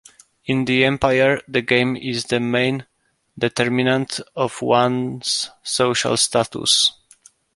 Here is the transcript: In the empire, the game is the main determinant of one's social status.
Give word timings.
In 0.45 0.65
the 0.65 0.83
empire, 0.83 1.43
the 1.47 1.61
game 1.61 1.95
is 1.95 2.23
the 2.23 2.39
main 2.39 2.87
determinant 3.37 4.19
of 4.35 4.59
one's 4.63 5.51
social 5.63 6.17
status. 6.17 6.91